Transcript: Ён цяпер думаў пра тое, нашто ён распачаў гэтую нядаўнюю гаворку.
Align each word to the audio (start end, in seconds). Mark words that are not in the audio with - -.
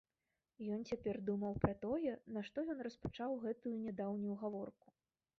Ён 0.75 0.79
цяпер 0.91 1.17
думаў 1.27 1.53
пра 1.65 1.73
тое, 1.83 2.13
нашто 2.37 2.63
ён 2.75 2.79
распачаў 2.87 3.35
гэтую 3.43 3.75
нядаўнюю 3.83 4.39
гаворку. 4.45 4.87